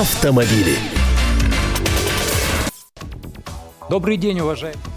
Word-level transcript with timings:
автомобили. 0.00 0.76
Добрый 3.88 4.16
день, 4.16 4.40
уважаемые. 4.40 4.93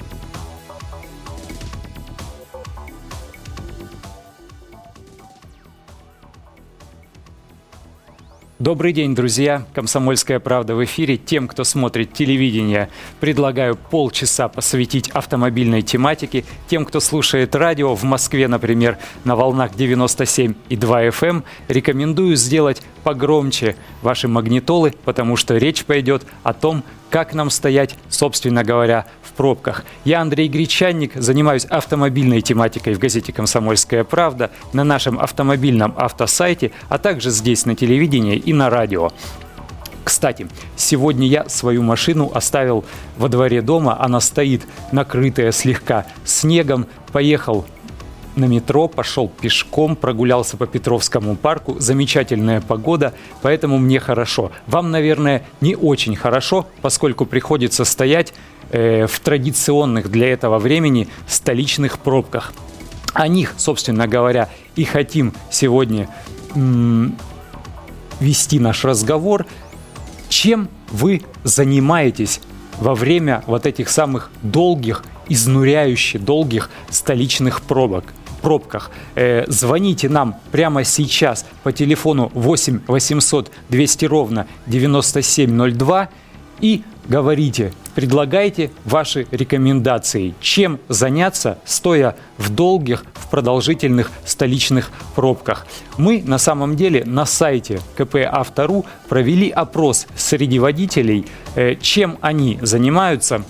Добрый 8.60 8.92
день, 8.92 9.14
друзья! 9.14 9.68
«Комсомольская 9.76 10.40
правда» 10.40 10.74
в 10.74 10.84
эфире. 10.84 11.16
Тем, 11.18 11.48
кто 11.48 11.64
смотрит 11.64 12.14
телевидение, 12.14 12.90
предлагаю 13.20 13.76
полчаса 13.76 14.48
посвятить 14.48 15.10
автомобильной 15.10 15.84
тематике. 15.84 16.44
Тем, 16.68 16.84
кто 16.84 17.00
слушает 17.00 17.54
радио 17.54 17.94
в 17.94 18.02
Москве, 18.02 18.48
например, 18.48 18.98
на 19.26 19.36
волнах 19.36 19.76
97 19.76 20.56
и 20.70 20.76
2 20.76 21.04
FM, 21.10 21.28
эм, 21.30 21.44
рекомендую 21.68 22.36
сделать 22.36 22.82
погромче 23.04 23.76
ваши 24.02 24.28
магнитолы, 24.28 24.96
потому 25.06 25.36
что 25.36 25.56
речь 25.56 25.86
пойдет 25.86 26.26
о 26.42 26.54
том, 26.54 26.84
как 27.10 27.34
нам 27.34 27.50
стоять, 27.50 27.96
собственно 28.10 28.64
говоря, 28.64 29.06
в 29.22 29.32
пробках. 29.34 29.86
Я 30.04 30.22
Андрей 30.22 30.48
Гречанник, 30.48 31.14
занимаюсь 31.16 31.66
автомобильной 31.66 32.42
тематикой 32.42 32.94
в 32.94 33.00
газете 33.00 33.32
«Комсомольская 33.32 34.04
правда», 34.04 34.52
на 34.74 34.84
нашем 34.84 35.20
автомобильном 35.20 35.94
автосайте, 35.98 36.72
а 36.90 36.98
также 36.98 37.30
здесь 37.30 37.66
на 37.66 37.76
телевидении 37.76 38.36
и 38.36 38.54
на 38.54 38.70
радио. 38.70 39.12
Кстати, 40.04 40.48
сегодня 40.78 41.28
я 41.28 41.50
свою 41.50 41.84
машину 41.84 42.32
оставил 42.34 42.86
во 43.18 43.28
дворе 43.28 43.62
дома. 43.62 44.02
Она 44.02 44.22
стоит 44.22 44.66
накрытая 44.94 45.52
слегка 45.52 46.06
снегом. 46.24 46.88
Поехал 47.12 47.66
на 48.38 48.46
метро, 48.46 48.88
пошел 48.88 49.28
пешком, 49.28 49.96
прогулялся 49.96 50.58
по 50.58 50.68
Петровскому 50.68 51.36
парку. 51.36 51.76
Замечательная 51.80 52.62
погода, 52.62 53.14
поэтому 53.42 53.78
мне 53.78 54.00
хорошо. 54.00 54.52
Вам, 54.68 54.92
наверное, 54.92 55.44
не 55.62 55.76
очень 55.76 56.16
хорошо, 56.16 56.68
поскольку 56.82 57.26
приходится 57.26 57.84
стоять 57.84 58.34
э, 58.70 59.08
в 59.08 59.20
традиционных 59.20 60.10
для 60.10 60.32
этого 60.32 60.60
времени 60.60 61.08
столичных 61.28 62.00
пробках. 62.00 62.54
О 63.14 63.28
них, 63.28 63.56
собственно 63.58 64.08
говоря, 64.08 64.50
и 64.76 64.84
хотим 64.84 65.34
сегодня 65.50 66.08
м- 66.56 67.18
вести 68.20 68.60
наш 68.60 68.86
разговор. 68.86 69.46
Чем 70.30 70.70
вы 70.92 71.24
занимаетесь 71.44 72.42
во 72.80 72.94
время 72.94 73.44
вот 73.48 73.66
этих 73.66 73.90
самых 73.90 74.30
долгих, 74.44 75.04
изнуряющих, 75.30 76.24
долгих 76.24 76.70
столичных 76.90 77.62
пробок? 77.62 78.06
Пробках. 78.48 78.92
Э, 79.16 79.44
звоните 79.48 80.08
нам 80.08 80.36
прямо 80.52 80.86
сейчас 80.86 81.46
по 81.64 81.74
телефону 81.74 82.32
8 82.34 82.80
800 82.88 83.52
200 83.70 84.06
ровно 84.06 84.48
9702 84.68 86.08
и 86.62 86.84
говорите, 87.10 87.74
предлагайте 87.94 88.72
ваши 88.86 89.28
рекомендации, 89.32 90.34
чем 90.40 90.80
заняться, 90.88 91.58
стоя 91.66 92.16
в 92.38 92.50
долгих, 92.50 93.04
в 93.16 93.30
продолжительных 93.30 94.12
столичных 94.26 94.92
пробках. 95.14 95.68
Мы 95.98 96.24
на 96.26 96.38
самом 96.38 96.78
деле 96.78 97.04
на 97.06 97.26
сайте 97.26 97.82
КП 97.98 98.16
Автору 98.32 98.86
провели 99.10 99.50
опрос 99.50 100.08
среди 100.16 100.60
водителей, 100.60 101.26
э, 101.56 101.76
чем 101.82 102.18
они 102.22 102.60
занимаются 102.62 103.44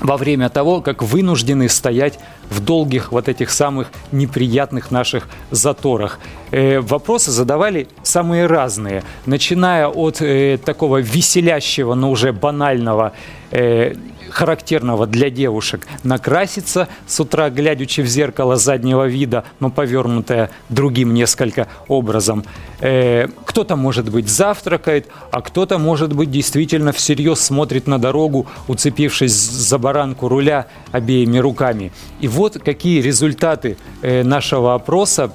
во 0.00 0.16
время 0.16 0.48
того, 0.48 0.80
как 0.80 1.02
вынуждены 1.02 1.68
стоять 1.68 2.18
в 2.50 2.60
долгих 2.60 3.12
вот 3.12 3.28
этих 3.28 3.50
самых 3.50 3.90
неприятных 4.12 4.90
наших 4.90 5.28
заторах. 5.50 6.18
Э, 6.50 6.80
вопросы 6.80 7.30
задавали 7.30 7.88
самые 8.02 8.46
разные, 8.46 9.02
начиная 9.26 9.88
от 9.88 10.22
э, 10.22 10.58
такого 10.64 11.00
веселящего, 11.00 11.94
но 11.94 12.10
уже 12.10 12.32
банального 12.32 13.12
э, 13.50 13.94
характерного 14.30 15.06
для 15.06 15.30
девушек 15.30 15.86
накраситься 16.02 16.88
с 17.06 17.20
утра, 17.20 17.50
глядячи 17.50 18.02
в 18.02 18.06
зеркало 18.06 18.56
заднего 18.56 19.06
вида, 19.06 19.44
но 19.60 19.70
повернутое 19.70 20.50
другим 20.68 21.14
несколько 21.14 21.68
образом. 21.88 22.44
Э, 22.80 23.28
кто-то, 23.44 23.76
может 23.76 24.10
быть, 24.10 24.28
завтракает, 24.28 25.08
а 25.30 25.40
кто-то, 25.40 25.78
может 25.78 26.12
быть, 26.12 26.30
действительно 26.30 26.92
всерьез 26.92 27.40
смотрит 27.40 27.86
на 27.86 27.98
дорогу, 27.98 28.46
уцепившись 28.68 29.32
за 29.32 29.78
баранку 29.78 30.28
руля 30.28 30.66
обеими 30.92 31.38
руками. 31.38 31.92
И 32.20 32.28
вот 32.28 32.58
какие 32.58 33.00
результаты 33.00 33.76
э, 34.02 34.22
нашего 34.22 34.74
опроса 34.74 35.32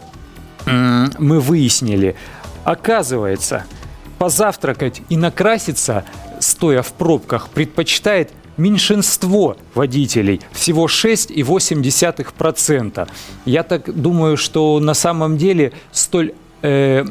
мы 0.65 1.39
выяснили. 1.39 2.15
Оказывается, 2.63 3.65
позавтракать 4.19 5.01
и 5.09 5.17
накраситься, 5.17 6.05
стоя 6.39 6.81
в 6.81 6.93
пробках, 6.93 7.49
предпочитает 7.49 8.31
меньшинство 8.57 9.55
водителей, 9.73 10.41
всего 10.51 10.87
6,8%. 10.87 13.07
Я 13.45 13.63
так 13.63 13.93
думаю, 13.93 14.37
что 14.37 14.79
на 14.79 14.93
самом 14.93 15.37
деле 15.37 15.73
столь... 15.91 16.33
Э, 16.61 17.03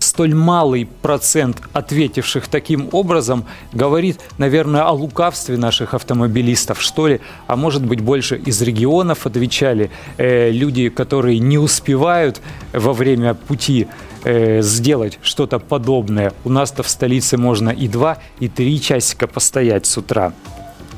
столь 0.00 0.34
малый 0.34 0.88
процент 1.02 1.62
ответивших 1.72 2.48
таким 2.48 2.88
образом 2.92 3.44
говорит, 3.72 4.18
наверное, 4.38 4.82
о 4.82 4.92
лукавстве 4.92 5.56
наших 5.56 5.94
автомобилистов, 5.94 6.80
что 6.80 7.06
ли, 7.06 7.20
а 7.46 7.56
может 7.56 7.84
быть 7.84 8.00
больше 8.00 8.36
из 8.36 8.60
регионов 8.62 9.26
отвечали 9.26 9.90
э, 10.16 10.50
люди, 10.50 10.88
которые 10.88 11.38
не 11.38 11.58
успевают 11.58 12.40
во 12.72 12.92
время 12.92 13.34
пути 13.34 13.86
э, 14.24 14.62
сделать 14.62 15.18
что-то 15.22 15.58
подобное. 15.58 16.32
У 16.44 16.50
нас-то 16.50 16.82
в 16.82 16.88
столице 16.88 17.36
можно 17.36 17.70
и 17.70 17.88
два, 17.88 18.18
и 18.40 18.48
три 18.48 18.80
часика 18.80 19.26
постоять 19.26 19.86
с 19.86 19.98
утра 19.98 20.32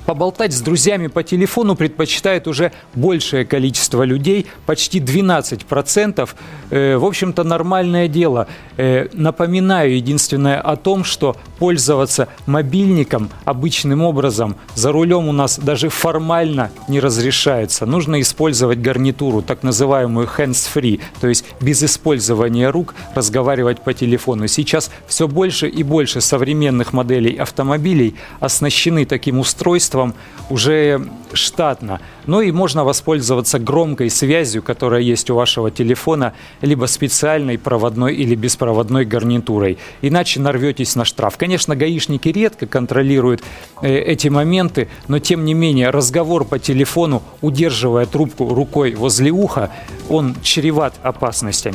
поболтать 0.06 0.52
с 0.52 0.60
друзьями 0.60 1.06
по 1.06 1.22
телефону 1.22 1.76
предпочитает 1.76 2.48
уже 2.48 2.72
большее 2.94 3.44
количество 3.44 4.02
людей, 4.02 4.46
почти 4.66 5.00
12%. 5.00 6.28
Э, 6.70 6.96
в 6.96 7.04
общем-то, 7.04 7.44
нормальное 7.44 8.08
дело. 8.08 8.46
Э, 8.76 9.08
напоминаю 9.12 9.96
единственное 9.96 10.60
о 10.60 10.76
том, 10.76 11.04
что 11.04 11.36
пользоваться 11.58 12.28
мобильником 12.46 13.30
обычным 13.44 14.02
образом 14.02 14.56
за 14.74 14.92
рулем 14.92 15.28
у 15.28 15.32
нас 15.32 15.58
даже 15.58 15.88
формально 15.88 16.70
не 16.88 17.00
разрешается. 17.00 17.86
Нужно 17.86 18.20
использовать 18.20 18.80
гарнитуру, 18.80 19.42
так 19.42 19.62
называемую 19.62 20.28
hands-free, 20.36 21.00
то 21.20 21.28
есть 21.28 21.44
без 21.60 21.82
использования 21.82 22.70
рук 22.70 22.94
разговаривать 23.14 23.80
по 23.80 23.94
телефону. 23.94 24.46
Сейчас 24.48 24.90
все 25.06 25.28
больше 25.28 25.68
и 25.68 25.82
больше 25.82 26.20
современных 26.20 26.92
моделей 26.92 27.36
автомобилей 27.36 28.16
оснащены 28.40 29.04
таким 29.04 29.38
устройством, 29.38 29.91
устройством 29.92 30.14
уже 30.50 31.00
штатно. 31.32 32.00
Ну 32.26 32.42
и 32.42 32.52
можно 32.52 32.84
воспользоваться 32.84 33.58
громкой 33.58 34.10
связью, 34.10 34.62
которая 34.62 35.00
есть 35.00 35.30
у 35.30 35.34
вашего 35.34 35.70
телефона, 35.70 36.34
либо 36.60 36.86
специальной 36.86 37.56
проводной 37.56 38.14
или 38.14 38.34
беспроводной 38.34 39.06
гарнитурой. 39.06 39.78
Иначе 40.02 40.40
нарветесь 40.40 40.94
на 40.96 41.04
штраф. 41.04 41.38
Конечно, 41.38 41.74
гаишники 41.74 42.28
редко 42.28 42.66
контролируют 42.66 43.42
э, 43.80 43.96
эти 43.98 44.28
моменты, 44.28 44.88
но 45.08 45.20
тем 45.20 45.44
не 45.44 45.54
менее 45.54 45.90
разговор 45.90 46.44
по 46.44 46.58
телефону, 46.58 47.22
удерживая 47.40 48.04
трубку 48.04 48.54
рукой 48.54 48.94
возле 48.94 49.30
уха, 49.30 49.70
он 50.10 50.34
чреват 50.42 50.94
опасностью 51.02 51.72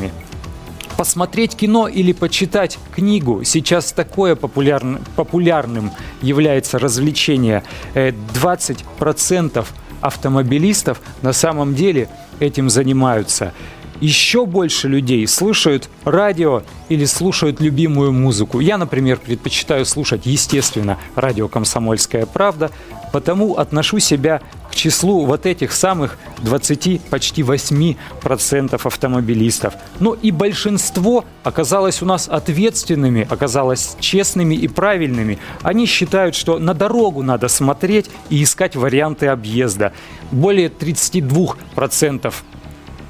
посмотреть 0.97 1.55
кино 1.55 1.87
или 1.87 2.11
почитать 2.11 2.77
книгу. 2.93 3.43
Сейчас 3.43 3.93
такое 3.93 4.35
популярн, 4.35 4.99
популярным 5.15 5.91
является 6.21 6.79
развлечение. 6.79 7.63
20% 7.93 9.59
э, 9.59 9.63
автомобилистов 10.01 11.01
на 11.21 11.33
самом 11.33 11.75
деле 11.75 12.09
этим 12.39 12.69
занимаются. 12.69 13.53
Еще 13.99 14.45
больше 14.45 14.87
людей 14.87 15.25
слушают 15.27 15.89
радио 16.03 16.61
или 16.87 17.05
слушают 17.05 17.59
любимую 17.59 18.11
музыку. 18.11 18.59
Я, 18.59 18.77
например, 18.77 19.17
предпочитаю 19.17 19.85
слушать, 19.85 20.21
естественно, 20.25 20.99
радио 21.15 21.47
«Комсомольская 21.47 22.27
правда», 22.27 22.69
потому 23.11 23.55
отношу 23.55 23.97
себя 23.97 24.41
числу 24.77 25.25
вот 25.25 25.45
этих 25.45 25.73
самых 25.73 26.17
20, 26.39 27.01
почти 27.09 27.41
8% 27.41 28.87
автомобилистов. 28.87 29.73
Но 29.99 30.13
и 30.13 30.31
большинство 30.31 31.25
оказалось 31.43 32.01
у 32.01 32.05
нас 32.05 32.29
ответственными, 32.29 33.27
оказалось 33.29 33.97
честными 33.99 34.55
и 34.55 34.67
правильными. 34.67 35.39
Они 35.63 35.85
считают, 35.85 36.35
что 36.35 36.59
на 36.59 36.73
дорогу 36.73 37.23
надо 37.23 37.49
смотреть 37.49 38.09
и 38.29 38.43
искать 38.43 38.75
варианты 38.75 39.27
объезда. 39.27 39.91
Более 40.31 40.69
32% 40.69 42.33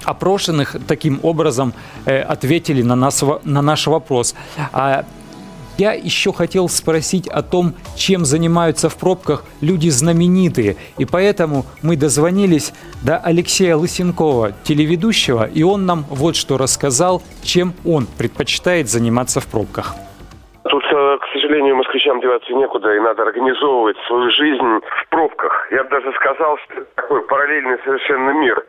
опрошенных 0.03 0.77
таким 0.87 1.19
образом 1.21 1.73
э, 2.05 2.21
ответили 2.21 2.81
на, 2.81 2.95
нас, 2.95 3.23
на 3.43 3.61
наш 3.61 3.87
вопрос. 3.87 4.35
А 4.71 5.05
я 5.77 5.93
еще 5.93 6.33
хотел 6.33 6.69
спросить 6.69 7.27
о 7.27 7.41
том, 7.43 7.73
чем 7.95 8.25
занимаются 8.25 8.89
в 8.89 8.97
пробках 8.97 9.43
люди 9.61 9.89
знаменитые. 9.89 10.75
И 10.97 11.05
поэтому 11.05 11.65
мы 11.83 11.95
дозвонились 11.95 12.73
до 13.05 13.17
Алексея 13.17 13.75
Лысенкова, 13.75 14.53
телеведущего, 14.63 15.47
и 15.47 15.63
он 15.63 15.85
нам 15.85 16.03
вот 16.09 16.35
что 16.35 16.57
рассказал, 16.57 17.21
чем 17.43 17.73
он 17.85 18.07
предпочитает 18.17 18.89
заниматься 18.89 19.39
в 19.39 19.47
пробках. 19.47 19.95
Тут, 20.69 20.83
э, 20.83 21.17
к 21.21 21.25
сожалению, 21.31 21.77
москвичам 21.77 22.19
деваться 22.19 22.51
некуда, 22.53 22.93
и 22.93 22.99
надо 22.99 23.23
организовывать 23.23 23.97
свою 24.07 24.29
жизнь 24.31 24.79
в 24.81 25.09
пробках. 25.09 25.71
Я 25.71 25.83
бы 25.83 25.89
даже 25.89 26.11
сказал, 26.13 26.57
что 26.57 26.81
это 26.81 26.87
такой 26.95 27.21
параллельный 27.21 27.77
совершенно 27.85 28.31
мир. 28.31 28.61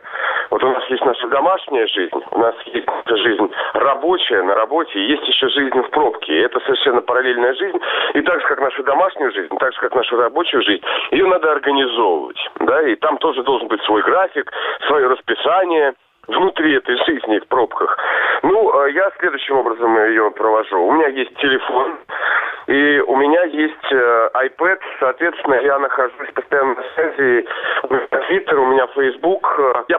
Вот 0.49 0.63
у 0.63 0.67
нас 0.71 0.83
есть 0.89 1.05
наша 1.05 1.27
домашняя 1.27 1.87
жизнь, 1.87 2.21
у 2.31 2.39
нас 2.39 2.55
есть 2.65 2.87
жизнь 3.05 3.51
рабочая 3.73 4.41
на 4.43 4.55
работе, 4.55 4.99
есть 5.05 5.27
еще 5.27 5.47
жизнь 5.49 5.81
в 5.81 5.89
пробке. 5.91 6.33
И 6.33 6.41
это 6.41 6.59
совершенно 6.61 7.01
параллельная 7.01 7.53
жизнь. 7.53 7.79
И 8.13 8.21
так 8.21 8.41
же, 8.41 8.47
как 8.47 8.59
нашу 8.61 8.83
домашнюю 8.83 9.31
жизнь, 9.31 9.55
так 9.57 9.73
же, 9.73 9.79
как 9.79 9.95
нашу 9.95 10.17
рабочую 10.17 10.63
жизнь, 10.63 10.83
ее 11.11 11.25
надо 11.27 11.51
организовывать. 11.51 12.39
Да? 12.59 12.81
И 12.83 12.95
там 12.95 13.17
тоже 13.17 13.43
должен 13.43 13.67
быть 13.67 13.81
свой 13.83 14.01
график, 14.01 14.51
свое 14.87 15.07
расписание– 15.07 15.93
внутри 16.29 16.75
этой 16.75 16.95
жизни 17.05 17.39
в 17.39 17.47
пробках. 17.47 17.97
Ну, 18.43 18.85
э, 18.85 18.91
я 18.91 19.11
следующим 19.19 19.57
образом 19.57 19.95
ее 20.05 20.31
провожу. 20.31 20.81
У 20.81 20.91
меня 20.91 21.07
есть 21.07 21.35
телефон, 21.37 21.97
и 22.67 22.99
у 22.99 23.15
меня 23.17 23.43
есть 23.45 23.91
э, 23.91 24.29
iPad, 24.33 24.79
соответственно, 24.99 25.55
я 25.55 25.79
нахожусь 25.79 26.31
постоянно 26.33 26.75
на 26.75 26.83
связи. 26.95 27.47
У 27.83 27.93
меня 27.93 28.07
Twitter, 28.11 28.55
у 28.55 28.65
меня 28.65 28.87
Facebook. 28.87 29.59
Я 29.87 29.98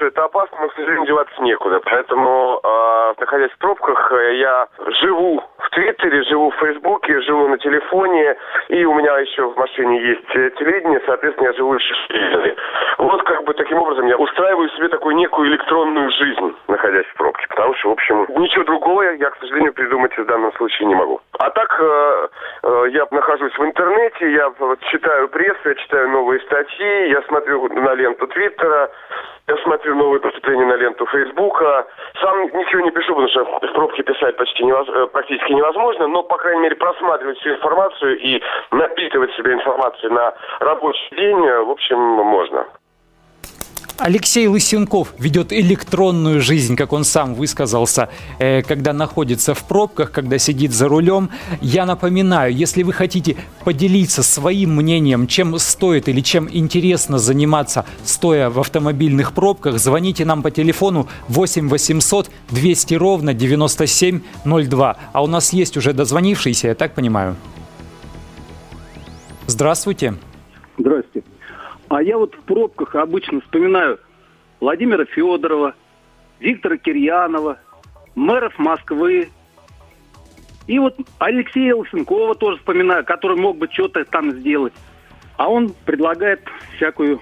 что 0.00 0.06
это 0.06 0.24
опасно, 0.24 0.56
но, 0.62 0.68
к 0.68 0.74
сожалению, 0.74 1.06
деваться 1.06 1.42
некуда. 1.42 1.78
Поэтому, 1.84 2.58
э, 2.64 3.14
находясь 3.18 3.50
в 3.52 3.58
пробках, 3.58 4.10
я 4.32 4.66
живу 5.02 5.42
в 5.58 5.70
Твиттере, 5.70 6.22
живу 6.22 6.50
в 6.50 6.56
Фейсбуке, 6.56 7.20
живу 7.20 7.48
на 7.48 7.58
телефоне, 7.58 8.34
и 8.68 8.82
у 8.86 8.94
меня 8.94 9.18
еще 9.18 9.50
в 9.50 9.56
машине 9.58 10.00
есть 10.00 10.26
телевидение, 10.56 11.02
соответственно, 11.04 11.48
я 11.48 11.52
живу 11.52 11.74
еще 11.74 11.94
в 11.94 12.08
телевизоре. 12.08 12.56
Вот 12.96 13.22
как 13.24 13.44
бы 13.44 13.52
таким 13.52 13.78
образом 13.78 14.06
я 14.06 14.16
устраиваю 14.16 14.70
себе 14.70 14.88
такую 14.88 15.16
некую 15.16 15.48
электронную 15.50 16.10
жизнь, 16.12 16.56
находясь 16.68 17.06
в 17.06 17.14
пробке. 17.14 17.46
Потому 17.50 17.74
что, 17.74 17.90
в 17.90 17.92
общем, 17.92 18.26
ничего 18.36 18.64
другого 18.64 19.02
я, 19.02 19.30
к 19.30 19.36
сожалению, 19.38 19.74
придумать 19.74 20.16
в 20.16 20.24
данном 20.24 20.52
случае 20.54 20.88
не 20.88 20.94
могу. 20.94 21.20
А 21.40 21.48
так 21.52 21.74
э, 21.80 22.28
э, 22.64 22.84
я 22.90 23.06
нахожусь 23.10 23.56
в 23.56 23.64
интернете, 23.64 24.30
я 24.30 24.52
читаю 24.90 25.26
прессу, 25.28 25.70
я 25.70 25.74
читаю 25.74 26.10
новые 26.10 26.38
статьи, 26.40 27.08
я 27.08 27.22
смотрю 27.22 27.66
на 27.68 27.94
ленту 27.94 28.26
Твиттера, 28.26 28.90
я 29.48 29.56
смотрю 29.62 29.96
новые 29.96 30.20
поступления 30.20 30.66
на 30.66 30.74
ленту 30.74 31.06
Фейсбука. 31.06 31.86
Сам 32.20 32.42
ничего 32.42 32.82
не 32.82 32.90
пишу, 32.90 33.14
потому 33.14 33.28
что 33.28 33.44
в 33.46 33.72
пробке 33.72 34.02
писать 34.02 34.36
почти 34.36 34.64
невоз... 34.64 34.86
Э, 34.90 35.06
практически 35.06 35.52
невозможно, 35.52 36.08
но, 36.08 36.22
по 36.24 36.36
крайней 36.36 36.60
мере, 36.60 36.76
просматривать 36.76 37.38
всю 37.38 37.54
информацию 37.54 38.18
и 38.18 38.42
напитывать 38.72 39.32
себе 39.32 39.54
информацию 39.54 40.12
на 40.12 40.34
рабочий 40.58 41.16
день, 41.16 41.40
в 41.40 41.70
общем, 41.70 41.98
можно. 41.98 42.66
Алексей 44.00 44.46
Лысенков 44.46 45.12
ведет 45.18 45.52
электронную 45.52 46.40
жизнь, 46.40 46.74
как 46.74 46.94
он 46.94 47.04
сам 47.04 47.34
высказался, 47.34 48.08
э, 48.38 48.62
когда 48.62 48.94
находится 48.94 49.52
в 49.52 49.62
пробках, 49.64 50.10
когда 50.10 50.38
сидит 50.38 50.72
за 50.72 50.88
рулем. 50.88 51.28
Я 51.60 51.84
напоминаю, 51.84 52.50
если 52.54 52.82
вы 52.82 52.94
хотите 52.94 53.36
поделиться 53.62 54.22
своим 54.22 54.74
мнением, 54.76 55.26
чем 55.26 55.58
стоит 55.58 56.08
или 56.08 56.22
чем 56.22 56.48
интересно 56.50 57.18
заниматься, 57.18 57.84
стоя 58.02 58.48
в 58.48 58.58
автомобильных 58.58 59.34
пробках, 59.34 59.78
звоните 59.78 60.24
нам 60.24 60.42
по 60.42 60.50
телефону 60.50 61.06
8 61.28 61.68
800 61.68 62.30
200 62.50 62.94
ровно 62.94 63.34
9702. 63.34 64.96
А 65.12 65.22
у 65.22 65.26
нас 65.26 65.52
есть 65.52 65.76
уже 65.76 65.92
дозвонившийся, 65.92 66.68
я 66.68 66.74
так 66.74 66.94
понимаю. 66.94 67.36
Здравствуйте. 69.46 70.14
Здравствуйте. 70.78 71.29
А 71.90 72.02
я 72.04 72.16
вот 72.16 72.36
в 72.36 72.38
пробках 72.42 72.94
обычно 72.94 73.40
вспоминаю 73.40 73.98
Владимира 74.60 75.04
Федорова, 75.06 75.74
Виктора 76.38 76.76
Кирьянова, 76.76 77.58
мэров 78.14 78.56
Москвы. 78.58 79.28
И 80.68 80.78
вот 80.78 80.96
Алексея 81.18 81.74
Лысенкова 81.74 82.36
тоже 82.36 82.58
вспоминаю, 82.58 83.04
который 83.04 83.36
мог 83.36 83.58
бы 83.58 83.68
что-то 83.72 84.04
там 84.04 84.30
сделать. 84.30 84.72
А 85.36 85.48
он 85.48 85.74
предлагает 85.84 86.40
всякую 86.76 87.20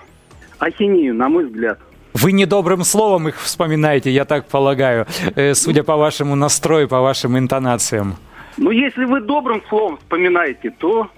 ахинею, 0.58 1.14
на 1.14 1.30
мой 1.30 1.46
взгляд. 1.46 1.78
Вы 2.12 2.32
недобрым 2.32 2.84
словом 2.84 3.28
их 3.28 3.40
вспоминаете, 3.40 4.10
я 4.10 4.26
так 4.26 4.48
полагаю, 4.48 5.06
э, 5.34 5.54
судя 5.54 5.82
по 5.82 5.96
вашему 5.96 6.34
настрою, 6.34 6.88
по 6.88 7.00
вашим 7.00 7.38
интонациям. 7.38 8.16
Ну, 8.58 8.70
если 8.70 9.06
вы 9.06 9.20
добрым 9.20 9.62
словом 9.70 9.96
вспоминаете, 9.96 10.70
то 10.78 11.08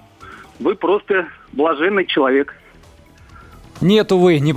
вы 0.61 0.77
просто 0.77 1.27
блаженный 1.53 2.07
человек. 2.07 2.55
Нет, 3.81 4.13
увы, 4.13 4.41
не 4.41 4.53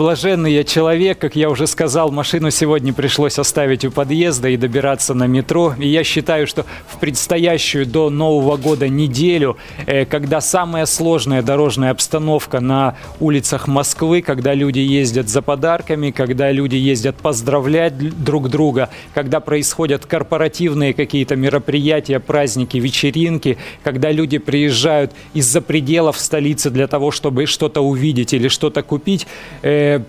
я 0.54 0.64
человек. 0.66 1.18
Как 1.18 1.38
я 1.38 1.50
уже 1.50 1.66
сказал, 1.66 2.12
машину 2.12 2.52
сегодня 2.52 2.92
пришлось 2.92 3.40
оставить 3.40 3.86
у 3.86 3.92
подъезда 3.92 4.50
и 4.50 4.58
добираться 4.58 5.14
на 5.14 5.28
метро. 5.28 5.74
И 5.80 5.88
я 5.88 6.04
считаю, 6.04 6.46
что 6.46 6.66
в 6.88 7.00
предстоящую 7.00 7.86
до 7.86 8.10
Нового 8.10 8.58
года 8.58 8.90
неделю, 8.90 9.56
э, 9.86 10.04
когда 10.04 10.42
самая 10.42 10.86
сложная 10.86 11.42
дорожная 11.42 11.92
обстановка 11.92 12.60
на 12.60 12.98
улицах 13.22 13.70
Москвы, 13.70 14.22
когда 14.22 14.54
люди 14.54 14.80
ездят 14.80 15.30
за 15.30 15.42
подарками, 15.42 16.12
когда 16.12 16.52
люди 16.52 16.75
ездят 16.75 17.16
поздравлять 17.16 17.98
друг 18.25 18.50
друга, 18.50 18.90
когда 19.14 19.40
происходят 19.40 20.06
корпоративные 20.06 20.94
какие-то 20.94 21.38
мероприятия, 21.38 22.20
праздники, 22.20 22.75
вечеринки, 22.75 23.58
когда 23.86 24.12
люди 24.12 24.38
приезжают 24.38 25.14
из-за 25.34 25.62
пределов 25.62 26.20
столицы 26.20 26.70
для 26.70 26.88
того, 26.88 27.12
чтобы 27.12 27.46
что-то 27.46 27.80
увидеть 27.80 28.34
или 28.34 28.50
что-то 28.50 28.84
купить, 28.84 29.12
купить. 29.13 29.27
Э, 29.62 30.01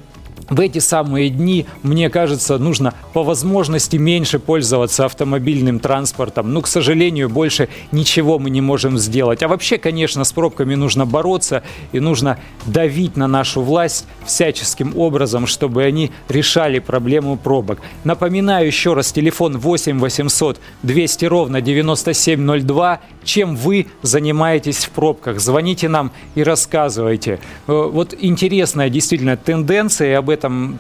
в 0.51 0.61
эти 0.61 0.79
самые 0.79 1.31
дни, 1.31 1.67
мне 1.83 2.11
кажется, 2.11 2.59
нужно 2.59 2.95
по 3.13 3.23
возможности 3.23 3.97
меньше 3.97 4.39
пользоваться 4.39 5.07
автомобильным 5.07 5.81
транспортом. 5.81 6.53
Ну, 6.53 6.61
к 6.61 6.67
сожалению, 6.67 7.29
больше 7.29 7.69
ничего 7.93 8.39
мы 8.39 8.51
не 8.51 8.61
можем 8.61 8.99
сделать. 8.99 9.43
А 9.43 9.49
вообще, 9.49 9.79
конечно, 9.79 10.25
с 10.25 10.33
пробками 10.33 10.75
нужно 10.75 11.07
бороться 11.07 11.63
и 11.93 12.01
нужно 12.01 12.39
давить 12.67 13.17
на 13.17 13.27
нашу 13.27 13.63
власть 13.63 14.07
всяческим 14.27 14.97
образом, 14.97 15.47
чтобы 15.47 15.83
они 15.83 16.11
решали 16.29 16.79
проблему 16.79 17.37
пробок. 17.37 17.81
Напоминаю 18.05 18.67
еще 18.67 18.95
раз, 18.95 19.13
телефон 19.13 19.59
8 19.59 19.99
800 19.99 20.61
200 20.83 21.25
ровно 21.25 21.61
9702. 21.61 23.01
Чем 23.25 23.57
вы 23.57 23.87
занимаетесь 24.03 24.85
в 24.85 24.91
пробках? 24.91 25.41
Звоните 25.41 25.89
нам 25.89 26.13
и 26.35 26.43
рассказывайте. 26.43 27.41
Э, 27.67 27.89
вот 27.91 28.15
интересная 28.19 28.91
действительно 28.91 29.37
тенденция, 29.37 30.19
об 30.25 30.31
этом 30.31 30.79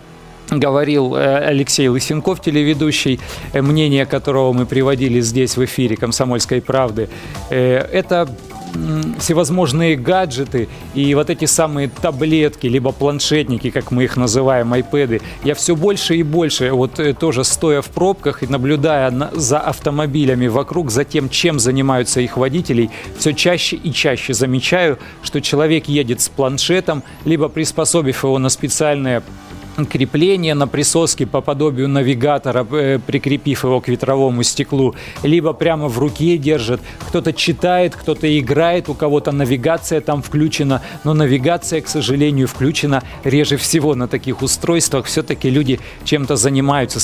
говорил 0.50 1.14
э, 1.14 1.50
Алексей 1.50 1.88
Лысенков, 1.88 2.40
телеведущий, 2.40 3.20
э, 3.52 3.62
мнение 3.62 4.06
которого 4.06 4.52
мы 4.52 4.66
приводили 4.66 5.20
здесь 5.20 5.56
в 5.56 5.64
эфире 5.64 5.96
«Комсомольской 5.96 6.60
правды». 6.60 7.08
Э, 7.50 7.78
это 7.92 8.28
всевозможные 9.18 9.96
гаджеты 9.96 10.68
и 10.94 11.14
вот 11.14 11.30
эти 11.30 11.44
самые 11.44 11.88
таблетки, 11.88 12.66
либо 12.66 12.92
планшетники, 12.92 13.70
как 13.70 13.90
мы 13.90 14.04
их 14.04 14.16
называем, 14.16 14.72
айпэды. 14.72 15.20
Я 15.44 15.54
все 15.54 15.76
больше 15.76 16.16
и 16.16 16.22
больше, 16.22 16.72
вот 16.72 17.00
тоже 17.18 17.44
стоя 17.44 17.82
в 17.82 17.88
пробках 17.88 18.42
и 18.42 18.46
наблюдая 18.46 19.12
за 19.32 19.58
автомобилями 19.60 20.46
вокруг, 20.46 20.90
за 20.90 21.04
тем, 21.04 21.28
чем 21.28 21.58
занимаются 21.58 22.20
их 22.20 22.36
водители, 22.36 22.90
все 23.18 23.32
чаще 23.32 23.76
и 23.76 23.92
чаще 23.92 24.34
замечаю, 24.34 24.98
что 25.22 25.40
человек 25.40 25.86
едет 25.86 26.20
с 26.20 26.28
планшетом, 26.28 27.02
либо 27.24 27.48
приспособив 27.48 28.24
его 28.24 28.38
на 28.38 28.48
специальное 28.48 29.22
крепление 29.90 30.54
на 30.54 30.66
присоске 30.66 31.26
по 31.26 31.40
подобию 31.40 31.88
навигатора, 31.88 32.66
э, 32.70 32.98
прикрепив 33.04 33.64
его 33.64 33.80
к 33.80 33.88
ветровому 33.88 34.42
стеклу, 34.42 34.94
либо 35.22 35.52
прямо 35.52 35.88
в 35.88 35.98
руке 35.98 36.38
держит. 36.38 36.80
Кто-то 37.08 37.32
читает, 37.32 37.94
кто-то 37.96 38.26
играет, 38.38 38.88
у 38.88 38.94
кого-то 38.94 39.32
навигация 39.32 40.00
там 40.00 40.22
включена, 40.22 40.80
но 41.04 41.14
навигация, 41.14 41.80
к 41.80 41.88
сожалению, 41.88 42.46
включена 42.46 43.02
реже 43.24 43.56
всего 43.56 43.94
на 43.94 44.06
таких 44.08 44.42
устройствах. 44.42 45.06
Все-таки 45.06 45.50
люди 45.50 45.80
чем-то 46.04 46.36
занимаются, 46.36 47.00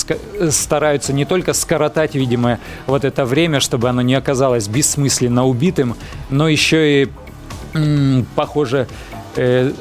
стараются 0.50 1.12
не 1.12 1.24
только 1.24 1.52
скоротать, 1.52 2.14
видимо, 2.14 2.58
вот 2.86 3.04
это 3.04 3.24
время, 3.24 3.60
чтобы 3.60 3.88
оно 3.88 4.02
не 4.02 4.14
оказалось 4.14 4.68
бессмысленно 4.68 5.46
убитым, 5.46 5.96
но 6.30 6.48
еще 6.48 7.02
и, 7.02 7.08
похоже, 8.34 8.86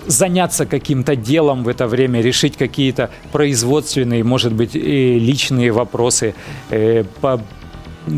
заняться 0.08 0.66
каким-то 0.66 1.16
делом 1.16 1.64
в 1.64 1.68
это 1.68 1.88
время, 1.88 2.22
решить 2.22 2.58
какие-то 2.58 3.10
производственные, 3.32 4.24
может 4.24 4.54
быть, 4.54 4.76
личные 4.76 5.72
вопросы, 5.72 6.36
э, 6.70 7.04
по 7.22 7.42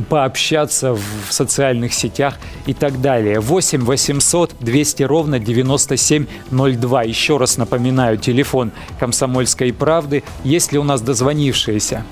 пообщаться 0.10 0.94
в 0.94 1.02
социальных 1.30 1.94
сетях 1.94 2.36
и 2.66 2.74
так 2.74 3.02
далее. 3.02 3.40
8 3.40 3.84
800 3.84 4.56
200 4.60 5.04
ровно 5.04 5.40
9702. 5.40 7.04
Еще 7.04 7.38
раз 7.38 7.58
напоминаю, 7.58 8.18
телефон 8.18 8.72
«Комсомольской 9.00 9.74
правды». 9.74 10.24
Есть 10.44 10.72
ли 10.72 10.80
у 10.80 10.84
нас 10.84 11.02
дозвонившиеся? 11.02 12.06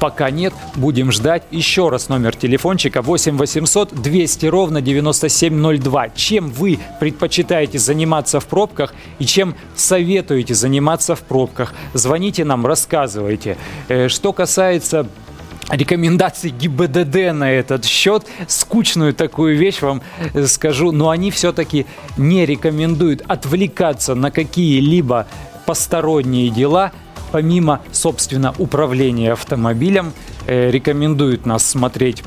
Пока 0.00 0.30
нет, 0.30 0.54
будем 0.76 1.12
ждать. 1.12 1.42
Еще 1.50 1.90
раз 1.90 2.08
номер 2.08 2.34
телефончика 2.34 3.02
8 3.02 3.36
800 3.36 3.92
200 3.92 4.46
ровно 4.46 4.80
9702. 4.80 6.08
Чем 6.10 6.48
вы 6.48 6.78
предпочитаете 6.98 7.78
заниматься 7.78 8.40
в 8.40 8.46
пробках 8.46 8.94
и 9.18 9.26
чем 9.26 9.54
советуете 9.76 10.54
заниматься 10.54 11.14
в 11.14 11.20
пробках? 11.20 11.74
Звоните 11.92 12.44
нам, 12.44 12.66
рассказывайте. 12.66 13.58
Э, 13.88 14.08
что 14.08 14.32
касается 14.32 15.06
рекомендаций 15.70 16.50
ГИБДД 16.50 17.34
на 17.34 17.52
этот 17.52 17.84
счет. 17.84 18.26
Скучную 18.48 19.12
такую 19.12 19.58
вещь 19.58 19.82
вам 19.82 20.00
скажу, 20.46 20.92
но 20.92 21.10
они 21.10 21.30
все-таки 21.30 21.84
не 22.16 22.46
рекомендуют 22.46 23.22
отвлекаться 23.28 24.14
на 24.14 24.30
какие-либо 24.30 25.26
посторонние 25.66 26.48
дела, 26.48 26.90
помимо, 27.30 27.80
собственно, 27.92 28.54
управления 28.58 29.32
автомобилем, 29.32 30.12
э, 30.46 30.70
рекомендуют 30.70 31.46
нас 31.46 31.64
смотреть 31.64 32.22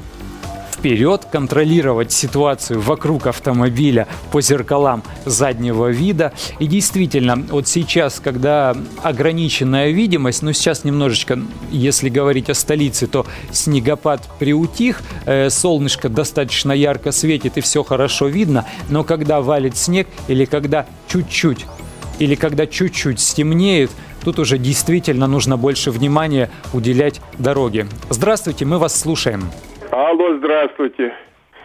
вперед, 0.84 1.26
контролировать 1.32 2.12
ситуацию 2.12 2.82
вокруг 2.82 3.28
автомобиля 3.28 4.06
по 4.34 4.42
зеркалам 4.42 5.02
заднего 5.24 5.88
вида. 5.88 6.34
И 6.60 6.68
действительно, 6.68 7.38
вот 7.38 7.70
сейчас, 7.70 8.20
когда 8.20 8.76
ограниченная 9.02 9.92
видимость, 9.92 10.42
ну 10.42 10.52
сейчас 10.52 10.84
немножечко, 10.84 11.40
если 11.72 12.10
говорить 12.10 12.50
о 12.50 12.54
столице, 12.54 13.08
то 13.08 13.26
снегопад 13.54 14.28
приутих, 14.40 15.02
э, 15.26 15.50
солнышко 15.50 16.10
достаточно 16.10 16.74
ярко 16.74 17.14
светит 17.14 17.58
и 17.58 17.62
все 17.62 17.86
хорошо 17.86 18.28
видно, 18.28 18.66
но 18.90 19.06
когда 19.06 19.40
валит 19.40 19.78
снег 19.78 20.10
или 20.28 20.44
когда 20.44 20.86
чуть-чуть 21.08 21.66
или 22.20 22.36
когда 22.36 22.68
чуть-чуть 22.68 23.20
стемнеет, 23.20 23.92
тут 24.24 24.40
уже 24.40 24.58
действительно 24.58 25.28
нужно 25.28 25.58
больше 25.58 25.92
внимания 25.92 26.50
уделять 26.74 27.22
дороге. 27.38 27.86
Здравствуйте, 28.10 28.66
мы 28.66 28.78
вас 28.78 29.00
слушаем. 29.00 29.42
Алло, 29.92 30.38
здравствуйте. 30.38 31.14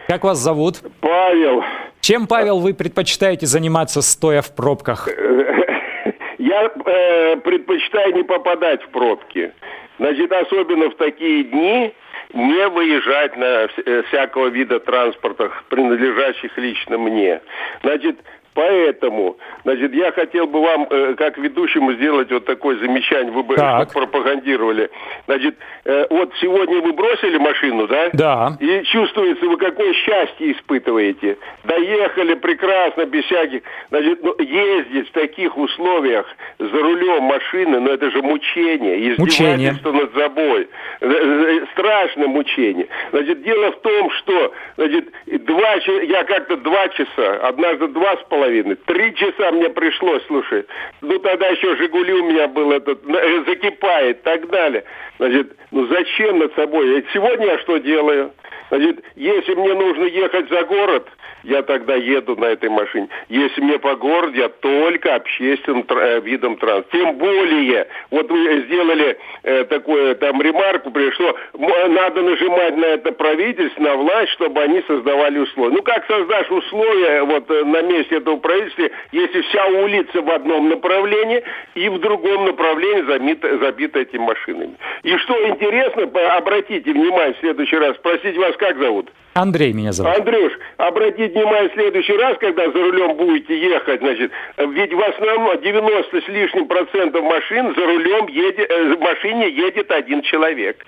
Как 0.08 0.24
вас 0.24 0.38
зовут? 0.38 0.80
Павел. 1.00 1.62
Чем, 2.00 2.26
Павел, 2.26 2.60
вы 2.60 2.74
предпочитаете 2.74 3.46
заниматься, 3.46 4.00
стоя 4.00 4.42
в 4.42 4.54
пробках? 4.54 5.08
Я 6.38 6.64
э, 6.64 7.36
предпочитаю 7.36 8.14
не 8.14 8.22
попадать 8.22 8.82
в 8.82 8.88
пробки. 8.88 9.52
Значит, 9.98 10.32
особенно 10.32 10.90
в 10.90 10.94
такие 10.96 11.44
дни 11.44 11.92
не 12.32 12.68
выезжать 12.68 13.36
на 13.36 13.68
э, 13.84 14.02
всякого 14.08 14.48
вида 14.48 14.80
транспорта, 14.80 15.50
принадлежащих 15.68 16.56
лично 16.56 16.98
мне. 16.98 17.40
Значит, 17.82 18.18
Поэтому, 18.58 19.36
значит, 19.62 19.94
я 19.94 20.10
хотел 20.10 20.48
бы 20.48 20.60
вам, 20.60 20.88
э, 20.90 21.14
как 21.16 21.38
ведущему, 21.38 21.92
сделать 21.92 22.28
вот 22.32 22.44
такое 22.44 22.76
замечание. 22.78 23.30
Вы 23.30 23.44
бы 23.44 23.54
так. 23.54 23.92
пропагандировали. 23.92 24.90
Значит, 25.26 25.54
э, 25.84 26.06
вот 26.10 26.32
сегодня 26.40 26.80
вы 26.80 26.92
бросили 26.92 27.38
машину, 27.38 27.86
да? 27.86 28.10
Да. 28.14 28.56
И 28.58 28.82
чувствуется, 28.82 29.46
вы 29.46 29.58
какое 29.58 29.92
счастье 29.92 30.50
испытываете. 30.50 31.38
Доехали 31.62 32.34
прекрасно, 32.34 33.04
без 33.04 33.22
всяких... 33.26 33.62
Значит, 33.90 34.24
ну, 34.24 34.34
ездить 34.40 35.08
в 35.08 35.12
таких 35.12 35.56
условиях 35.56 36.26
за 36.58 36.82
рулем 36.82 37.22
машины, 37.22 37.78
ну 37.78 37.92
это 37.92 38.10
же 38.10 38.22
мучение. 38.22 39.12
Издевательство 39.12 39.92
мучение. 39.92 40.02
над 40.02 40.14
собой. 40.14 40.68
Э, 41.00 41.06
э, 41.08 41.66
страшное 41.74 42.26
мучение. 42.26 42.88
Значит, 43.12 43.40
дело 43.44 43.70
в 43.70 43.80
том, 43.82 44.10
что, 44.10 44.52
значит, 44.76 45.12
два, 45.46 45.74
я 46.02 46.24
как-то 46.24 46.56
два 46.56 46.88
часа, 46.88 47.34
однажды 47.46 47.86
два 47.86 48.16
с 48.16 48.28
половиной 48.28 48.47
половиной. 48.48 48.76
Три 48.86 49.14
часа 49.14 49.52
мне 49.52 49.68
пришлось, 49.70 50.22
слушай. 50.26 50.64
Ну, 51.02 51.18
тогда 51.18 51.48
еще 51.48 51.76
«Жигули» 51.76 52.12
у 52.12 52.24
меня 52.24 52.48
был 52.48 52.72
этот, 52.72 53.00
э, 53.08 53.44
закипает 53.46 54.18
и 54.18 54.22
так 54.22 54.48
далее. 54.48 54.84
Значит, 55.18 55.52
ну 55.70 55.86
зачем 55.86 56.38
над 56.38 56.54
собой? 56.54 57.04
Сегодня 57.12 57.46
я 57.46 57.58
что 57.58 57.78
делаю? 57.78 58.32
Значит, 58.70 59.04
если 59.16 59.54
мне 59.54 59.74
нужно 59.74 60.04
ехать 60.04 60.48
за 60.48 60.62
город, 60.64 61.08
я 61.42 61.62
тогда 61.62 61.94
еду 61.94 62.36
на 62.36 62.46
этой 62.46 62.68
машине. 62.68 63.08
Если 63.28 63.60
мне 63.60 63.78
по 63.78 63.96
городу, 63.96 64.36
я 64.36 64.48
только 64.48 65.14
общественным 65.14 65.84
э, 65.88 66.20
видом 66.20 66.56
транспорта. 66.56 66.96
Тем 66.96 67.16
более, 67.16 67.86
вот 68.10 68.30
вы 68.30 68.64
сделали 68.66 69.18
э, 69.42 69.64
такую 69.64 70.16
там 70.16 70.40
ремарку, 70.40 70.90
что 71.12 71.36
надо 71.54 72.22
нажимать 72.22 72.76
на 72.76 72.86
это 72.86 73.12
правительство, 73.12 73.82
на 73.82 73.96
власть, 73.96 74.32
чтобы 74.32 74.62
они 74.62 74.82
создавали 74.86 75.38
условия. 75.38 75.74
Ну 75.74 75.82
как 75.82 76.06
создашь 76.06 76.50
условия 76.50 77.22
вот 77.22 77.50
э, 77.50 77.64
на 77.64 77.82
месте 77.82 78.16
этого 78.16 78.36
правительства, 78.36 78.88
если 79.12 79.40
вся 79.42 79.66
улица 79.66 80.22
в 80.22 80.30
одном 80.30 80.68
направлении 80.68 81.42
и 81.74 81.88
в 81.88 81.98
другом 82.00 82.46
направлении 82.46 83.02
забита, 83.02 83.58
забита 83.58 84.00
этими 84.00 84.22
машинами. 84.22 84.74
И 85.02 85.16
что 85.18 85.48
интересно, 85.48 86.04
обратите 86.36 86.92
внимание 86.92 87.34
в 87.34 87.38
следующий 87.40 87.76
раз, 87.76 87.96
спросить 87.96 88.36
вас, 88.36 88.56
как 88.56 88.78
зовут? 88.78 89.10
Андрей 89.34 89.72
меня 89.72 89.92
зовут. 89.92 90.18
Андрюш, 90.18 90.52
обратите 90.78 91.27
внимание 91.32 91.68
в 91.70 91.72
следующий 91.72 92.16
раз, 92.16 92.38
когда 92.38 92.64
за 92.70 92.78
рулем 92.78 93.16
будете 93.16 93.58
ехать, 93.58 94.00
значит, 94.00 94.30
ведь 94.56 94.92
в 94.92 95.00
основном 95.00 95.60
90 95.60 96.20
с 96.22 96.28
лишним 96.28 96.66
процентов 96.66 97.22
машин 97.22 97.74
за 97.74 97.84
рулем 97.84 98.26
едет, 98.28 98.70
э, 98.70 98.94
в 98.94 99.00
машине 99.00 99.48
едет 99.50 99.90
один 99.90 100.22
человек. 100.22 100.84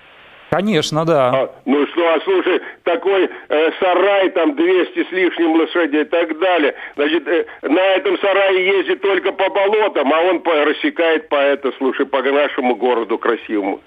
Конечно, 0.51 1.05
да. 1.05 1.29
А, 1.29 1.55
ну 1.65 1.87
что, 1.87 2.13
а 2.13 2.19
слушай, 2.25 2.61
такой 2.83 3.29
э, 3.47 3.71
сарай, 3.79 4.29
там 4.31 4.53
200 4.53 5.07
с 5.07 5.11
лишним 5.11 5.55
лошадей 5.55 6.01
и 6.01 6.05
так 6.05 6.37
далее. 6.39 6.75
Значит, 6.97 7.25
э, 7.25 7.45
на 7.61 7.79
этом 7.95 8.17
сарае 8.19 8.67
ездит 8.79 9.01
только 9.01 9.31
по 9.31 9.49
болотам, 9.49 10.11
а 10.13 10.21
он 10.23 10.41
по, 10.41 10.53
рассекает 10.65 11.29
по 11.29 11.35
это, 11.35 11.71
слушай, 11.77 12.05
по 12.05 12.21
нашему 12.21 12.75
городу 12.75 13.17
красивому. 13.17 13.79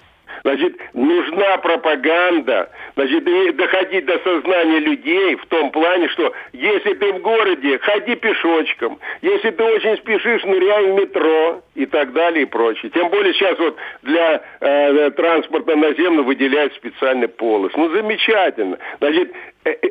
Значит, 0.43 0.75
нужна 0.93 1.57
пропаганда, 1.57 2.69
значит, 2.95 3.23
доходить 3.55 4.05
до 4.05 4.19
сознания 4.19 4.79
людей 4.79 5.35
в 5.35 5.45
том 5.47 5.71
плане, 5.71 6.07
что 6.09 6.33
если 6.53 6.93
ты 6.93 7.13
в 7.13 7.19
городе, 7.19 7.79
ходи 7.79 8.15
пешочком, 8.15 8.99
если 9.21 9.51
ты 9.51 9.63
очень 9.63 9.97
спешишь, 9.97 10.43
ныряй 10.43 10.91
в 10.91 10.95
метро 10.95 11.61
и 11.75 11.85
так 11.85 12.13
далее 12.13 12.43
и 12.43 12.45
прочее. 12.45 12.91
Тем 12.93 13.09
более 13.09 13.33
сейчас 13.33 13.57
вот 13.59 13.75
для 14.03 14.41
э, 14.59 15.11
транспорта 15.11 15.75
наземного 15.75 16.25
выделяют 16.25 16.73
специальный 16.75 17.27
полос. 17.27 17.71
Ну, 17.75 17.89
замечательно. 17.89 18.77
Значит, 18.99 19.31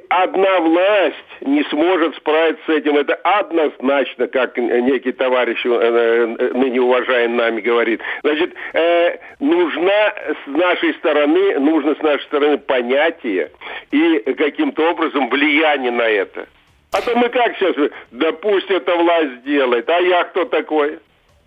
одна 0.08 0.60
власть 0.60 1.16
не 1.40 1.62
сможет 1.64 2.16
справиться 2.16 2.62
с 2.66 2.68
этим. 2.68 2.96
Это 2.96 3.14
однозначно, 3.14 4.28
как 4.28 4.56
некий 4.56 5.12
товарищ, 5.12 5.60
э, 5.64 6.50
ныне 6.54 6.80
уважаемый 6.80 7.36
нами, 7.36 7.60
говорит. 7.60 8.00
Значит, 8.22 8.54
нужна 9.40 10.14
с 10.44 10.46
нашей 10.46 10.94
стороны, 10.94 11.58
нужно 11.58 11.94
с 11.94 12.02
нашей 12.02 12.24
стороны 12.24 12.58
понятие 12.58 13.50
и 13.90 14.18
каким-то 14.36 14.90
образом 14.90 15.28
влияние 15.28 15.90
на 15.90 16.08
это. 16.08 16.46
А 16.92 17.00
то 17.00 17.16
мы 17.16 17.28
как 17.28 17.56
сейчас, 17.56 17.74
да 18.12 18.32
пусть 18.32 18.70
эта 18.70 18.94
власть 18.94 19.40
сделает, 19.40 19.88
а 19.88 19.98
я 20.00 20.24
кто 20.24 20.44
такой? 20.44 20.98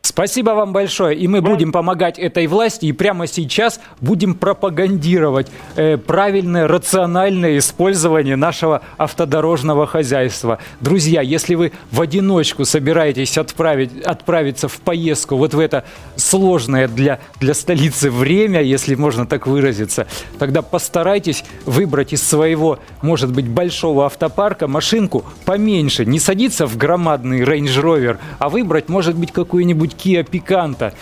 Спасибо 0.07 0.51
вам 0.51 0.71
большое. 0.71 1.17
И 1.17 1.27
мы 1.27 1.41
будем 1.41 1.73
помогать 1.73 2.17
этой 2.17 2.47
власти 2.47 2.85
и 2.85 2.93
прямо 2.93 3.27
сейчас 3.27 3.81
будем 3.99 4.35
пропагандировать 4.35 5.51
э, 5.75 5.97
правильное, 5.97 6.65
рациональное 6.65 7.57
использование 7.57 8.37
нашего 8.37 8.81
автодорожного 8.95 9.85
хозяйства. 9.85 10.59
Друзья, 10.79 11.21
если 11.21 11.55
вы 11.55 11.73
в 11.91 11.99
одиночку 11.99 12.63
собираетесь 12.63 13.37
отправить, 13.37 14.01
отправиться 14.01 14.69
в 14.69 14.79
поездку 14.79 15.35
вот 15.35 15.53
в 15.53 15.59
это 15.59 15.83
сложное 16.15 16.87
для, 16.87 17.19
для 17.41 17.53
столицы 17.53 18.09
время, 18.09 18.61
если 18.61 18.95
можно 18.95 19.25
так 19.25 19.45
выразиться, 19.45 20.07
тогда 20.39 20.61
постарайтесь 20.61 21.43
выбрать 21.65 22.13
из 22.13 22.23
своего, 22.23 22.79
может 23.01 23.33
быть, 23.33 23.49
большого 23.49 24.05
автопарка 24.05 24.69
машинку 24.69 25.25
поменьше. 25.43 26.05
Не 26.05 26.21
садиться 26.21 26.65
в 26.65 26.77
громадный 26.77 27.41
Range 27.41 27.83
Rover, 27.83 28.19
а 28.39 28.47
выбрать, 28.47 28.87
может 28.87 29.17
быть, 29.17 29.33
какую-нибудь 29.33 29.96
Kia 29.97 30.23
Picanto 30.23 30.93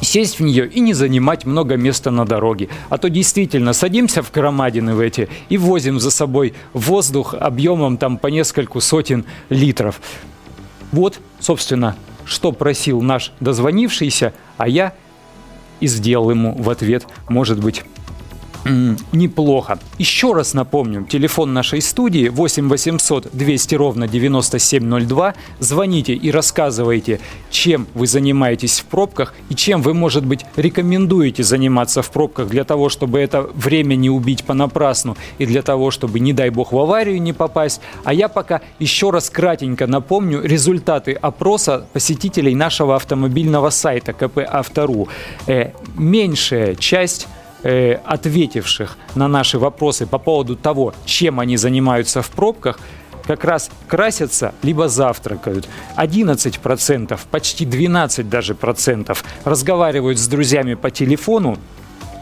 сесть 0.00 0.38
в 0.38 0.42
нее 0.42 0.68
и 0.68 0.80
не 0.80 0.94
занимать 0.94 1.44
много 1.44 1.76
места 1.76 2.10
на 2.10 2.24
дороге. 2.24 2.68
А 2.88 2.98
то 2.98 3.10
действительно 3.10 3.72
садимся 3.72 4.22
в 4.22 4.30
громадины 4.30 4.94
в 4.94 5.00
эти 5.00 5.28
и 5.48 5.58
возим 5.58 6.00
за 6.00 6.10
собой 6.10 6.54
воздух 6.72 7.34
объемом 7.34 7.96
там 7.96 8.18
по 8.18 8.28
нескольку 8.28 8.80
сотен 8.80 9.24
литров. 9.48 10.00
Вот, 10.92 11.20
собственно, 11.40 11.96
что 12.24 12.52
просил 12.52 13.00
наш 13.00 13.32
дозвонившийся, 13.40 14.32
а 14.56 14.68
я 14.68 14.94
и 15.80 15.86
сделал 15.86 16.30
ему 16.30 16.54
в 16.54 16.70
ответ, 16.70 17.06
может 17.28 17.60
быть, 17.60 17.84
неплохо. 19.12 19.78
Еще 19.98 20.32
раз 20.32 20.54
напомню, 20.54 21.04
телефон 21.04 21.52
нашей 21.52 21.80
студии 21.82 22.28
8 22.28 22.68
800 22.68 23.28
200 23.32 23.74
ровно 23.74 24.08
9702. 24.08 25.34
Звоните 25.58 26.14
и 26.14 26.30
рассказывайте, 26.30 27.20
чем 27.50 27.86
вы 27.94 28.06
занимаетесь 28.06 28.80
в 28.80 28.84
пробках 28.86 29.34
и 29.48 29.54
чем 29.54 29.82
вы, 29.82 29.94
может 29.94 30.24
быть, 30.24 30.44
рекомендуете 30.56 31.42
заниматься 31.42 32.02
в 32.02 32.10
пробках 32.10 32.48
для 32.48 32.64
того, 32.64 32.88
чтобы 32.88 33.18
это 33.18 33.42
время 33.42 33.94
не 33.94 34.10
убить 34.10 34.44
понапрасну 34.44 35.16
и 35.38 35.46
для 35.46 35.62
того, 35.62 35.90
чтобы, 35.90 36.20
не 36.20 36.32
дай 36.32 36.50
бог, 36.50 36.72
в 36.72 36.78
аварию 36.78 37.20
не 37.20 37.32
попасть. 37.32 37.80
А 38.04 38.12
я 38.12 38.28
пока 38.28 38.60
еще 38.78 39.10
раз 39.10 39.30
кратенько 39.30 39.86
напомню 39.86 40.42
результаты 40.42 41.12
опроса 41.12 41.86
посетителей 41.92 42.54
нашего 42.54 42.96
автомобильного 42.96 43.70
сайта 43.70 44.14
Автору. 44.50 45.08
Э, 45.46 45.72
меньшая 45.96 46.74
часть 46.74 47.28
э, 47.62 47.94
ответивших 48.04 48.96
на 49.14 49.28
наши 49.28 49.58
вопросы 49.58 50.06
по 50.06 50.18
поводу 50.18 50.56
того, 50.56 50.94
чем 51.04 51.40
они 51.40 51.56
занимаются 51.56 52.22
в 52.22 52.30
пробках, 52.30 52.78
как 53.26 53.44
раз 53.44 53.70
красятся, 53.86 54.54
либо 54.62 54.88
завтракают. 54.88 55.68
11%, 55.96 57.18
почти 57.30 57.66
12 57.66 58.28
даже 58.28 58.54
процентов 58.54 59.22
разговаривают 59.44 60.18
с 60.18 60.26
друзьями 60.28 60.74
по 60.74 60.90
телефону, 60.90 61.58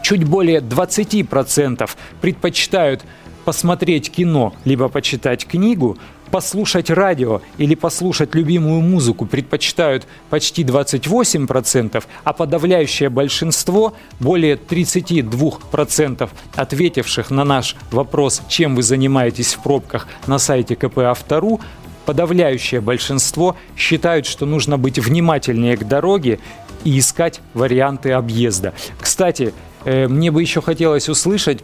чуть 0.03 0.25
более 0.25 0.59
20% 0.59 1.89
предпочитают 2.19 3.05
посмотреть 3.45 4.11
кино, 4.11 4.53
либо 4.65 4.89
почитать 4.89 5.47
книгу, 5.47 5.97
послушать 6.31 6.89
радио 6.89 7.41
или 7.57 7.75
послушать 7.75 8.35
любимую 8.35 8.81
музыку 8.81 9.25
предпочитают 9.25 10.07
почти 10.29 10.63
28%, 10.63 12.03
а 12.23 12.33
подавляющее 12.33 13.09
большинство, 13.09 13.93
более 14.19 14.55
32% 14.55 16.29
ответивших 16.55 17.29
на 17.29 17.43
наш 17.43 17.75
вопрос, 17.91 18.41
чем 18.47 18.75
вы 18.75 18.83
занимаетесь 18.83 19.53
в 19.53 19.63
пробках 19.63 20.07
на 20.27 20.37
сайте 20.37 20.75
КП 20.75 20.99
Автору, 20.99 21.59
подавляющее 22.05 22.81
большинство 22.81 23.55
считают, 23.75 24.25
что 24.25 24.45
нужно 24.45 24.77
быть 24.77 24.97
внимательнее 24.97 25.75
к 25.75 25.83
дороге 25.85 26.39
и 26.83 26.99
искать 26.99 27.41
варианты 27.53 28.13
объезда. 28.13 28.73
Кстати, 28.99 29.53
э, 29.83 30.07
мне 30.07 30.31
бы 30.31 30.41
еще 30.41 30.61
хотелось 30.61 31.09
услышать 31.09 31.63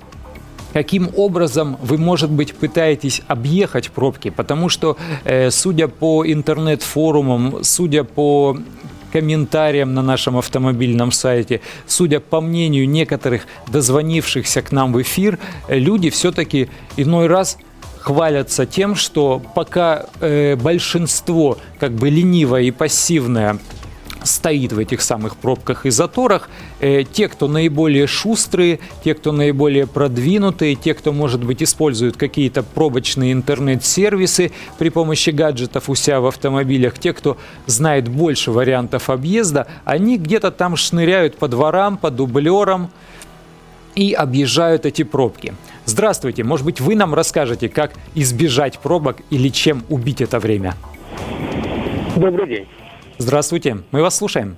каким 0.73 1.09
образом 1.15 1.77
вы, 1.81 1.97
может 1.97 2.31
быть, 2.31 2.53
пытаетесь 2.53 3.21
объехать 3.27 3.91
пробки, 3.91 4.29
потому 4.29 4.69
что, 4.69 4.97
э, 5.23 5.51
судя 5.51 5.87
по 5.87 6.25
интернет-форумам, 6.25 7.63
судя 7.63 8.03
по 8.03 8.57
комментариям 9.13 9.93
на 9.93 10.01
нашем 10.01 10.37
автомобильном 10.37 11.11
сайте, 11.11 11.61
судя 11.85 12.19
по 12.19 12.41
мнению 12.41 12.89
некоторых 12.89 13.45
дозвонившихся 13.67 14.63
к 14.63 14.71
нам 14.71 14.91
в 14.91 15.01
эфир, 15.01 15.37
э, 15.67 15.77
люди 15.77 16.09
все-таки 16.09 16.69
иной 16.97 17.27
раз 17.27 17.57
хвалятся 17.99 18.65
тем, 18.65 18.95
что 18.95 19.41
пока 19.55 20.07
э, 20.19 20.55
большинство 20.55 21.57
как 21.79 21.91
бы 21.93 22.09
ленивое 22.09 22.63
и 22.63 22.71
пассивное 22.71 23.59
стоит 24.23 24.73
в 24.73 24.79
этих 24.79 25.01
самых 25.01 25.37
пробках 25.37 25.85
и 25.85 25.89
заторах. 25.89 26.49
Э, 26.79 27.03
те, 27.03 27.27
кто 27.27 27.47
наиболее 27.47 28.07
шустрые, 28.07 28.79
те, 29.03 29.13
кто 29.13 29.31
наиболее 29.31 29.87
продвинутые, 29.87 30.75
те, 30.75 30.93
кто, 30.93 31.11
может 31.11 31.43
быть, 31.43 31.61
используют 31.61 32.17
какие-то 32.17 32.63
пробочные 32.63 33.33
интернет-сервисы 33.33 34.51
при 34.77 34.89
помощи 34.89 35.29
гаджетов 35.29 35.89
у 35.89 35.95
себя 35.95 36.21
в 36.21 36.27
автомобилях, 36.27 36.97
те, 36.99 37.13
кто 37.13 37.37
знает 37.65 38.07
больше 38.07 38.51
вариантов 38.51 39.09
объезда, 39.09 39.67
они 39.85 40.17
где-то 40.17 40.51
там 40.51 40.75
шныряют 40.75 41.37
по 41.37 41.47
дворам, 41.47 41.97
по 41.97 42.09
дублерам 42.09 42.89
и 43.95 44.13
объезжают 44.13 44.85
эти 44.85 45.03
пробки. 45.03 45.53
Здравствуйте, 45.85 46.43
может 46.43 46.65
быть, 46.65 46.79
вы 46.79 46.95
нам 46.95 47.13
расскажете, 47.13 47.69
как 47.69 47.93
избежать 48.15 48.79
пробок 48.79 49.17
или 49.29 49.49
чем 49.49 49.83
убить 49.89 50.21
это 50.21 50.39
время? 50.39 50.75
Добрый 52.15 52.47
день. 52.47 52.67
Здравствуйте, 53.17 53.77
мы 53.91 54.01
вас 54.01 54.17
слушаем. 54.17 54.57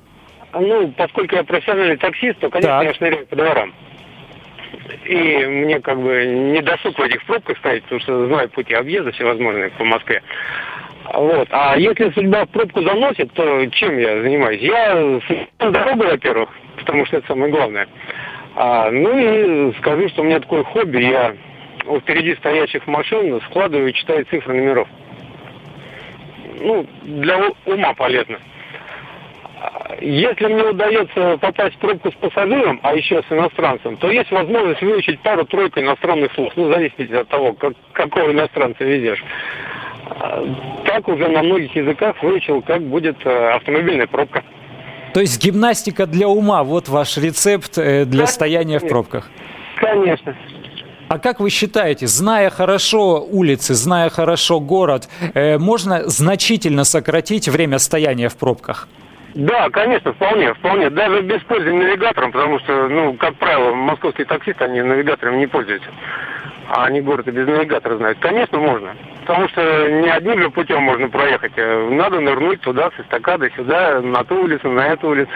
Ну, 0.53 0.93
поскольку 0.97 1.35
я 1.35 1.43
профессиональный 1.43 1.97
таксист, 1.97 2.39
то, 2.39 2.49
конечно, 2.49 2.79
так. 2.79 2.87
я 2.87 2.93
шныряю 2.93 3.27
по 3.27 3.35
дворам. 3.35 3.73
И 5.05 5.45
мне 5.45 5.79
как 5.81 6.01
бы 6.01 6.25
не 6.25 6.61
досуг 6.61 6.97
в 6.97 7.01
этих 7.01 7.23
пробках 7.25 7.57
стоять, 7.57 7.83
потому 7.83 8.01
что 8.01 8.27
знаю 8.27 8.49
пути 8.49 8.73
объезда 8.73 9.11
всевозможные 9.11 9.71
по 9.71 9.83
Москве. 9.83 10.23
Вот. 11.13 11.47
А 11.51 11.77
если 11.77 12.09
судьба 12.11 12.45
в 12.45 12.49
пробку 12.49 12.81
заносит, 12.81 13.31
то 13.33 13.65
чем 13.67 13.97
я 13.97 14.21
занимаюсь? 14.21 14.61
Я 14.61 15.19
дорогу, 15.59 16.03
во-первых, 16.05 16.49
потому 16.77 17.05
что 17.05 17.17
это 17.17 17.27
самое 17.27 17.51
главное. 17.51 17.87
А, 18.55 18.89
ну 18.89 19.17
и 19.17 19.73
скажу, 19.79 20.07
что 20.09 20.21
у 20.21 20.25
меня 20.25 20.39
такое 20.39 20.63
хобби. 20.63 21.01
Я 21.01 21.35
у 21.85 21.99
впереди 21.99 22.35
стоящих 22.35 22.87
машин 22.87 23.39
складываю 23.49 23.89
и 23.89 23.93
читаю 23.93 24.25
цифры 24.25 24.55
номеров 24.55 24.87
ну, 26.59 26.85
для 27.03 27.51
ума 27.65 27.93
полезно. 27.93 28.37
Если 30.01 30.45
мне 30.45 30.63
удается 30.63 31.37
попасть 31.37 31.75
в 31.75 31.79
пробку 31.79 32.11
с 32.11 32.15
пассажиром, 32.15 32.79
а 32.83 32.93
еще 32.93 33.23
с 33.27 33.31
иностранцем, 33.31 33.97
то 33.97 34.11
есть 34.11 34.29
возможность 34.31 34.81
выучить 34.81 35.19
пару-тройку 35.21 35.79
иностранных 35.79 36.33
слов, 36.33 36.53
ну, 36.55 36.71
зависит 36.71 37.11
от 37.13 37.27
того, 37.29 37.53
как, 37.53 37.73
какого 37.93 38.31
иностранца 38.31 38.83
везешь. 38.83 39.23
Так 40.85 41.07
уже 41.07 41.27
на 41.29 41.41
многих 41.41 41.75
языках 41.75 42.21
выучил, 42.21 42.61
как 42.61 42.81
будет 42.83 43.17
э, 43.25 43.53
автомобильная 43.55 44.05
пробка. 44.05 44.43
То 45.13 45.21
есть 45.21 45.43
гимнастика 45.43 46.05
для 46.05 46.27
ума, 46.27 46.63
вот 46.63 46.89
ваш 46.89 47.17
рецепт 47.17 47.77
э, 47.77 48.05
для 48.05 48.27
стояния 48.27 48.79
в 48.79 48.87
пробках. 48.87 49.31
Конечно. 49.77 50.35
А 51.07 51.19
как 51.19 51.39
вы 51.39 51.51
считаете, 51.51 52.07
зная 52.07 52.49
хорошо 52.49 53.23
улицы, 53.23 53.75
зная 53.75 54.09
хорошо 54.09 54.59
город, 54.59 55.07
э, 55.35 55.59
можно 55.59 56.07
значительно 56.09 56.83
сократить 56.83 57.47
время 57.47 57.77
стояния 57.77 58.27
в 58.27 58.37
пробках? 58.37 58.87
Да, 59.35 59.69
конечно, 59.69 60.13
вполне, 60.13 60.53
вполне. 60.53 60.89
Даже 60.89 61.21
без 61.21 61.41
пользования 61.41 61.87
навигатором, 61.87 62.31
потому 62.31 62.57
что, 62.59 62.87
ну, 62.87 63.13
как 63.13 63.35
правило, 63.35 63.73
московские 63.73 64.25
таксисты, 64.25 64.63
они 64.63 64.81
навигатором 64.81 65.37
не 65.37 65.45
пользуются. 65.45 65.89
А 66.69 66.85
они 66.85 67.01
город 67.01 67.27
и 67.27 67.31
без 67.31 67.45
навигатора 67.45 67.97
знают. 67.97 68.17
Конечно, 68.19 68.57
можно. 68.57 68.95
Потому 69.25 69.47
что 69.49 69.89
не 69.89 70.09
одним 70.09 70.41
же 70.41 70.49
путем 70.49 70.81
можно 70.81 71.09
проехать. 71.09 71.51
Э, 71.57 71.89
надо 71.91 72.19
нырнуть 72.19 72.61
туда, 72.61 72.89
с 72.97 72.99
эстакады, 72.99 73.51
сюда, 73.55 74.01
на 74.01 74.23
ту 74.23 74.41
улицу, 74.41 74.69
на 74.69 74.87
эту 74.87 75.09
улицу. 75.09 75.31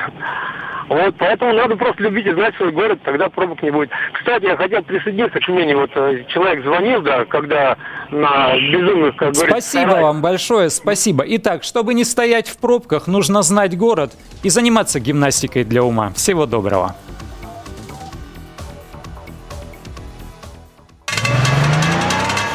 Вот, 0.90 1.16
поэтому 1.20 1.54
надо 1.54 1.76
просто 1.76 2.02
любить 2.02 2.26
и 2.26 2.34
знать 2.34 2.56
свой 2.56 2.72
город, 2.72 3.00
тогда 3.06 3.30
пробок 3.30 3.62
не 3.62 3.70
будет. 3.70 3.92
Кстати, 4.14 4.46
я 4.46 4.58
хотел 4.58 4.82
присоединиться 4.82 5.40
к 5.40 5.48
мнению, 5.48 5.82
вот 5.82 5.92
э, 5.94 6.24
человек 6.30 6.64
звонил, 6.64 7.02
да, 7.04 7.26
когда 7.26 7.78
на 8.10 8.56
безумных, 8.56 9.16
как 9.16 9.34
говорится... 9.34 9.70
Спасибо 9.70 10.02
вам 10.02 10.24
большое, 10.24 10.72
спасибо. 10.72 11.24
Итак, 11.28 11.64
чтобы 11.64 11.94
не 11.94 12.04
стоять 12.04 12.50
в 12.50 12.58
пробках, 12.58 13.06
нужно 13.06 13.44
знать 13.44 13.78
город 13.78 14.14
и 14.42 14.50
заниматься 14.50 15.00
гимнастикой 15.00 15.64
для 15.64 15.84
ума. 15.84 16.12
Всего 16.16 16.48
доброго. 16.48 16.96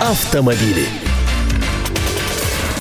Автомобили. 0.00 1.03